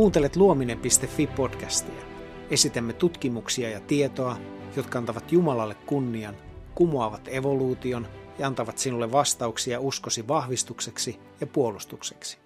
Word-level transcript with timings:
Kuuntelet 0.00 0.36
luominen.fi 0.36 1.26
podcastia. 1.26 2.02
Esitämme 2.50 2.92
tutkimuksia 2.92 3.70
ja 3.70 3.80
tietoa, 3.80 4.36
jotka 4.76 4.98
antavat 4.98 5.32
Jumalalle 5.32 5.74
kunnian, 5.74 6.36
kumoavat 6.74 7.28
evoluution 7.28 8.08
ja 8.38 8.46
antavat 8.46 8.78
sinulle 8.78 9.12
vastauksia 9.12 9.80
uskosi 9.80 10.28
vahvistukseksi 10.28 11.18
ja 11.40 11.46
puolustukseksi. 11.46 12.38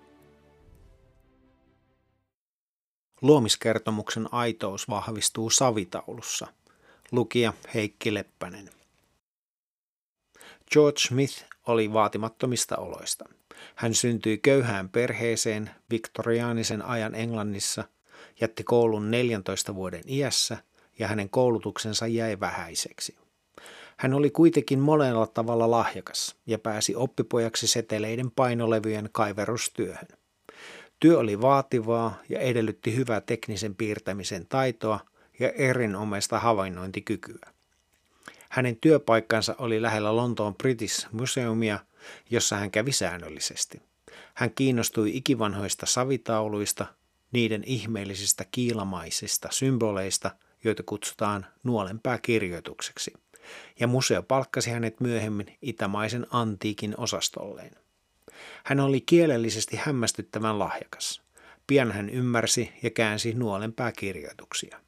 Luomiskertomuksen 3.23 4.29
aitous 4.33 4.89
vahvistuu 4.89 5.51
savitaulussa. 5.51 6.47
Lukija 7.13 7.53
Heikki 7.75 8.15
Leppänen. 8.15 8.71
George 10.73 10.99
Smith 10.99 11.45
oli 11.67 11.93
vaatimattomista 11.93 12.77
oloista. 12.77 13.25
Hän 13.75 13.95
syntyi 13.95 14.39
köyhään 14.39 14.89
perheeseen 14.89 15.71
viktoriaanisen 15.91 16.83
ajan 16.83 17.15
Englannissa, 17.15 17.85
jätti 18.41 18.65
koulun 18.65 19.11
14 19.11 19.75
vuoden 19.75 20.03
iässä 20.07 20.57
ja 20.99 21.09
hänen 21.09 21.31
koulutuksensa 21.31 22.07
jäi 22.07 22.41
vähäiseksi. 22.41 23.17
Hän 23.97 24.15
oli 24.15 24.31
kuitenkin 24.31 24.79
monella 24.79 25.27
tavalla 25.27 25.71
lahjakas 25.71 26.37
ja 26.47 26.59
pääsi 26.59 26.97
oppipojaksi 26.97 27.67
seteleiden 27.67 28.31
painolevyjen 28.31 29.09
kaiverustyöhön. 29.13 30.09
Työ 31.01 31.19
oli 31.19 31.41
vaativaa 31.41 32.21
ja 32.29 32.41
edellytti 32.41 32.97
hyvää 32.97 33.21
teknisen 33.21 33.75
piirtämisen 33.75 34.47
taitoa 34.49 35.01
ja 35.39 35.51
erinomaista 35.51 36.39
havainnointikykyä. 36.39 37.54
Hänen 38.55 38.77
työpaikkansa 38.77 39.55
oli 39.59 39.83
lähellä 39.83 40.17
Lontoon 40.17 40.55
British 40.55 41.09
Museumia, 41.13 41.79
jossa 42.31 42.57
hän 42.57 42.71
kävi 42.71 42.93
säännöllisesti. 42.93 43.83
Hän 44.35 44.51
kiinnostui 44.51 45.17
ikivanhoista 45.17 45.87
savitauluista, 45.87 46.87
niiden 47.33 47.63
ihmeellisistä 47.67 48.45
kiilamaisista 48.51 49.49
symboleista, 49.53 50.31
joita 50.65 50.83
kutsutaan 50.83 51.47
nuolenpääkirjoitukseksi, 51.63 53.13
ja 53.81 53.87
museo 53.87 54.23
palkkasi 54.23 54.71
hänet 54.71 55.01
myöhemmin 55.01 55.59
itämaisen 55.63 56.27
antiikin 56.31 56.95
osastolleen. 56.97 57.77
Hän 58.65 58.81
oli 58.81 59.01
kielellisesti 59.01 59.77
hämmästyttävän 59.77 60.59
lahjakas. 60.59 61.23
Pian 61.67 61.93
hän 61.93 62.11
ymmärsi 62.11 62.73
ja 62.83 62.91
käänsi 62.91 63.33
nuolenpääkirjoituksia. 63.33 64.81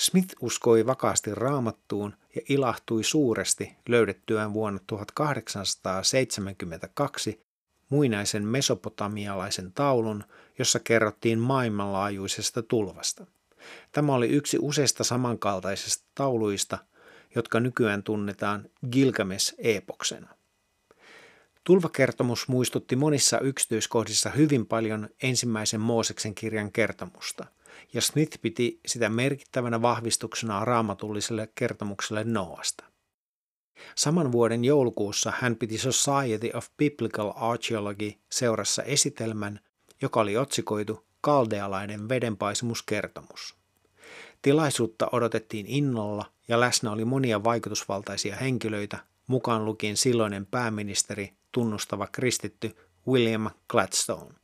Smith 0.00 0.34
uskoi 0.40 0.86
vakaasti 0.86 1.34
raamattuun 1.34 2.14
ja 2.34 2.40
ilahtui 2.48 3.04
suuresti 3.04 3.76
löydettyään 3.88 4.52
vuonna 4.52 4.80
1872 4.86 7.46
muinaisen 7.88 8.46
mesopotamialaisen 8.46 9.72
taulun, 9.72 10.24
jossa 10.58 10.78
kerrottiin 10.78 11.38
maailmanlaajuisesta 11.38 12.62
tulvasta. 12.62 13.26
Tämä 13.92 14.14
oli 14.14 14.28
yksi 14.28 14.58
useista 14.60 15.04
samankaltaisista 15.04 16.04
tauluista, 16.14 16.78
jotka 17.34 17.60
nykyään 17.60 18.02
tunnetaan 18.02 18.70
Gilgamesh-epoksena. 18.92 20.28
Tulvakertomus 21.64 22.48
muistutti 22.48 22.96
monissa 22.96 23.40
yksityiskohdissa 23.40 24.30
hyvin 24.30 24.66
paljon 24.66 25.08
ensimmäisen 25.22 25.80
Mooseksen 25.80 26.34
kirjan 26.34 26.72
kertomusta– 26.72 27.46
ja 27.92 28.00
Smith 28.00 28.38
piti 28.40 28.80
sitä 28.86 29.08
merkittävänä 29.08 29.82
vahvistuksena 29.82 30.64
raamatulliselle 30.64 31.48
kertomukselle 31.54 32.24
Noasta. 32.24 32.84
Saman 33.94 34.32
vuoden 34.32 34.64
joulukuussa 34.64 35.32
hän 35.40 35.56
piti 35.56 35.78
Society 35.78 36.50
of 36.54 36.66
Biblical 36.76 37.32
Archaeology 37.36 38.12
seurassa 38.30 38.82
esitelmän, 38.82 39.60
joka 40.02 40.20
oli 40.20 40.36
otsikoitu 40.36 41.06
Kaldealainen 41.20 42.08
vedenpaisumuskertomus. 42.08 43.54
Tilaisuutta 44.42 45.08
odotettiin 45.12 45.66
innolla 45.66 46.32
ja 46.48 46.60
läsnä 46.60 46.92
oli 46.92 47.04
monia 47.04 47.44
vaikutusvaltaisia 47.44 48.36
henkilöitä, 48.36 48.98
mukaan 49.26 49.64
lukien 49.64 49.96
silloinen 49.96 50.46
pääministeri, 50.46 51.32
tunnustava 51.52 52.06
kristitty 52.06 52.76
William 53.08 53.50
Gladstone. 53.68 54.34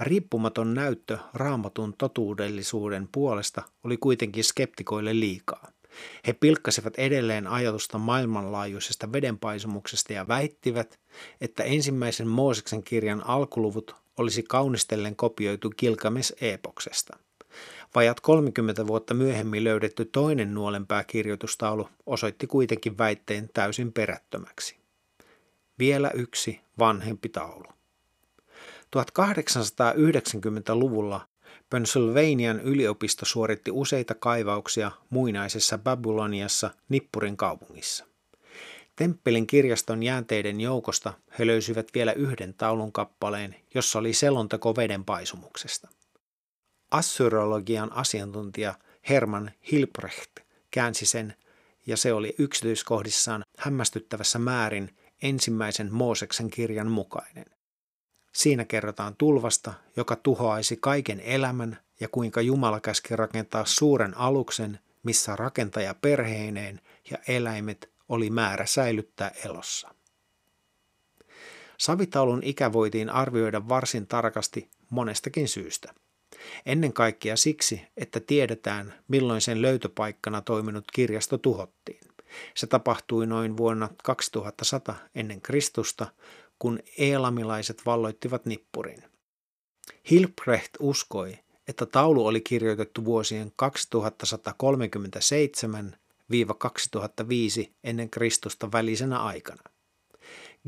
Riippumaton 0.00 0.74
näyttö 0.74 1.18
raamatun 1.34 1.94
totuudellisuuden 1.98 3.08
puolesta 3.12 3.62
oli 3.84 3.96
kuitenkin 3.96 4.44
skeptikoille 4.44 5.20
liikaa. 5.20 5.68
He 6.26 6.32
pilkkasivat 6.32 6.94
edelleen 6.96 7.46
ajatusta 7.46 7.98
maailmanlaajuisesta 7.98 9.12
vedenpaisumuksesta 9.12 10.12
ja 10.12 10.28
väittivät, 10.28 10.98
että 11.40 11.62
ensimmäisen 11.62 12.28
Mooseksen 12.28 12.82
kirjan 12.82 13.26
alkuluvut 13.26 13.94
olisi 14.16 14.42
kaunistellen 14.42 15.16
kopioitu 15.16 15.70
Gilgames-epoksesta. 15.70 17.18
Vajat 17.94 18.20
30 18.20 18.86
vuotta 18.86 19.14
myöhemmin 19.14 19.64
löydetty 19.64 20.04
toinen 20.04 20.54
nuolenpääkirjoitustaulu 20.54 21.88
osoitti 22.06 22.46
kuitenkin 22.46 22.98
väitteen 22.98 23.50
täysin 23.54 23.92
perättömäksi. 23.92 24.76
Vielä 25.78 26.10
yksi 26.10 26.60
vanhempi 26.78 27.28
taulu. 27.28 27.77
1890-luvulla 28.96 31.28
Pennsylvanian 31.70 32.60
yliopisto 32.60 33.26
suoritti 33.26 33.70
useita 33.70 34.14
kaivauksia 34.14 34.90
muinaisessa 35.10 35.78
Babyloniassa 35.78 36.70
Nippurin 36.88 37.36
kaupungissa. 37.36 38.04
Temppelin 38.96 39.46
kirjaston 39.46 40.02
jäänteiden 40.02 40.60
joukosta 40.60 41.12
he 41.38 41.46
löysivät 41.46 41.88
vielä 41.94 42.12
yhden 42.12 42.54
taulun 42.54 42.92
kappaleen, 42.92 43.56
jossa 43.74 43.98
oli 43.98 44.12
selonteko 44.12 44.76
veden 44.76 45.04
paisumuksesta. 45.04 45.88
Assyrologian 46.90 47.92
asiantuntija 47.92 48.74
Herman 49.08 49.50
Hilprecht 49.72 50.30
käänsi 50.70 51.06
sen, 51.06 51.34
ja 51.86 51.96
se 51.96 52.12
oli 52.12 52.34
yksityiskohdissaan 52.38 53.44
hämmästyttävässä 53.58 54.38
määrin 54.38 54.96
ensimmäisen 55.22 55.92
Mooseksen 55.92 56.50
kirjan 56.50 56.90
mukainen. 56.90 57.57
Siinä 58.32 58.64
kerrotaan 58.64 59.16
tulvasta, 59.16 59.74
joka 59.96 60.16
tuhoaisi 60.16 60.76
kaiken 60.76 61.20
elämän 61.20 61.78
ja 62.00 62.08
kuinka 62.08 62.40
Jumala 62.40 62.80
käski 62.80 63.16
rakentaa 63.16 63.64
suuren 63.64 64.16
aluksen, 64.16 64.78
missä 65.02 65.36
rakentaja 65.36 65.94
perheineen 65.94 66.80
ja 67.10 67.18
eläimet 67.28 67.90
oli 68.08 68.30
määrä 68.30 68.66
säilyttää 68.66 69.30
elossa. 69.44 69.94
Savitaulun 71.78 72.40
ikä 72.42 72.72
voitiin 72.72 73.10
arvioida 73.10 73.68
varsin 73.68 74.06
tarkasti 74.06 74.70
monestakin 74.90 75.48
syystä. 75.48 75.94
Ennen 76.66 76.92
kaikkea 76.92 77.36
siksi, 77.36 77.82
että 77.96 78.20
tiedetään, 78.20 78.94
milloin 79.08 79.40
sen 79.40 79.62
löytöpaikkana 79.62 80.40
toiminut 80.40 80.84
kirjasto 80.92 81.38
tuhottiin. 81.38 82.00
Se 82.54 82.66
tapahtui 82.66 83.26
noin 83.26 83.56
vuonna 83.56 83.88
2100 84.04 84.96
ennen 85.14 85.40
Kristusta, 85.40 86.06
kun 86.58 86.78
eelamilaiset 86.98 87.86
valloittivat 87.86 88.46
nippurin. 88.46 89.02
Hilprecht 90.10 90.70
uskoi, 90.80 91.38
että 91.68 91.86
taulu 91.86 92.26
oli 92.26 92.40
kirjoitettu 92.40 93.04
vuosien 93.04 93.52
2137-2005 97.62 97.70
ennen 97.84 98.10
Kristusta 98.10 98.72
välisenä 98.72 99.18
aikana. 99.18 99.62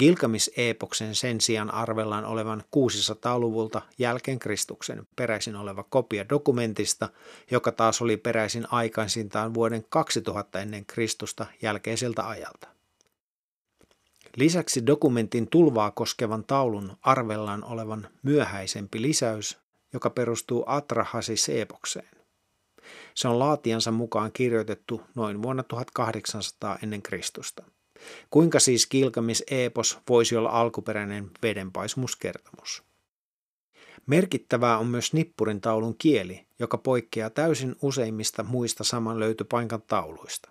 Gilgamis-epoksen 0.01 1.15
sen 1.15 1.41
sijaan 1.41 1.75
arvellaan 1.75 2.25
olevan 2.25 2.63
600-luvulta 2.77 3.83
jälkeen 3.99 4.39
Kristuksen 4.39 5.07
peräisin 5.17 5.57
oleva 5.57 5.83
kopia 5.83 6.29
dokumentista, 6.29 7.09
joka 7.51 7.73
taas 7.73 8.03
oli 8.03 8.17
peräisin 8.17 8.73
aikaisintaan 8.73 9.55
vuoden 9.55 9.85
2000 9.89 10.61
ennen 10.61 10.87
Kristusta 10.87 11.47
jälkeiseltä 11.63 12.29
ajalta. 12.29 12.69
Lisäksi 14.37 14.87
dokumentin 14.87 15.49
tulvaa 15.51 15.91
koskevan 15.91 16.45
taulun 16.45 16.97
arvellaan 17.03 17.65
olevan 17.65 18.09
myöhäisempi 18.23 19.03
lisäys, 19.03 19.59
joka 19.93 20.11
perustuu 20.11 20.65
Atrahasi-seepokseen. 20.67 22.11
Se 23.15 23.29
on 23.29 23.39
laatiansa 23.39 23.91
mukaan 23.91 24.33
kirjoitettu 24.33 25.03
noin 25.15 25.43
vuonna 25.43 25.63
1800 25.63 26.79
ennen 26.83 27.03
Kristusta. 27.03 27.65
Kuinka 28.31 28.61
siis 28.61 28.87
Gilgamis 28.87 29.45
epos 29.51 29.99
voisi 30.09 30.37
olla 30.37 30.51
alkuperäinen 30.51 31.31
vedenpaisumuskertomus? 31.43 32.83
Merkittävää 34.07 34.79
on 34.79 34.87
myös 34.87 35.13
nippurin 35.13 35.61
taulun 35.61 35.97
kieli, 35.99 36.47
joka 36.59 36.79
poikkeaa 36.79 37.31
täysin 37.31 37.77
useimmista 37.83 38.43
muista 38.43 38.85
saman 38.85 39.21
löytöpaikan 39.21 39.83
tauluista. 39.83 40.51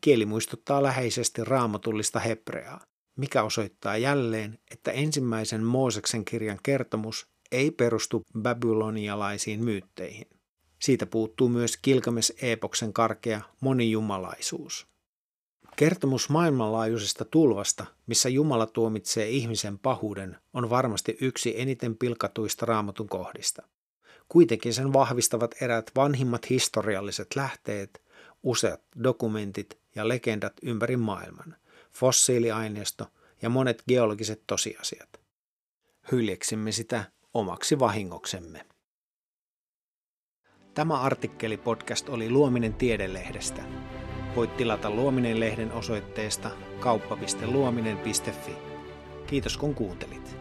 Kieli 0.00 0.26
muistuttaa 0.26 0.82
läheisesti 0.82 1.44
raamatullista 1.44 2.20
hebreaa, 2.20 2.80
mikä 3.16 3.42
osoittaa 3.42 3.96
jälleen, 3.96 4.58
että 4.70 4.90
ensimmäisen 4.90 5.64
Mooseksen 5.64 6.24
kirjan 6.24 6.58
kertomus 6.62 7.26
ei 7.52 7.70
perustu 7.70 8.22
babylonialaisiin 8.42 9.64
myytteihin. 9.64 10.26
Siitä 10.78 11.06
puuttuu 11.06 11.48
myös 11.48 11.76
Kilgames-epoksen 11.76 12.92
karkea 12.92 13.40
monijumalaisuus. 13.60 14.86
Kertomus 15.76 16.28
maailmanlaajuisesta 16.28 17.24
tulvasta, 17.24 17.86
missä 18.06 18.28
Jumala 18.28 18.66
tuomitsee 18.66 19.28
ihmisen 19.28 19.78
pahuuden, 19.78 20.36
on 20.52 20.70
varmasti 20.70 21.16
yksi 21.20 21.60
eniten 21.60 21.96
pilkatuista 21.96 22.66
raamatun 22.66 23.08
kohdista. 23.08 23.62
Kuitenkin 24.28 24.74
sen 24.74 24.92
vahvistavat 24.92 25.54
eräät 25.60 25.90
vanhimmat 25.96 26.50
historialliset 26.50 27.36
lähteet, 27.36 28.02
useat 28.42 28.82
dokumentit 29.04 29.79
ja 29.94 30.08
legendat 30.08 30.52
ympäri 30.62 30.96
maailman, 30.96 31.56
fossiiliaineisto 31.92 33.06
ja 33.42 33.48
monet 33.48 33.82
geologiset 33.88 34.42
tosiasiat. 34.46 35.20
Hyljeksimme 36.12 36.72
sitä 36.72 37.04
omaksi 37.34 37.78
vahingoksemme. 37.78 38.66
Tämä 40.74 41.00
artikkeli 41.00 41.56
podcast 41.56 42.08
oli 42.08 42.30
Luominen 42.30 42.74
tiedelehdestä. 42.74 43.62
Voit 44.36 44.56
tilata 44.56 44.90
Luominen-lehden 44.90 45.72
osoitteesta 45.72 46.50
kauppa.luominen.fi. 46.80 48.52
Kiitos 49.26 49.56
kun 49.56 49.74
kuuntelit. 49.74 50.39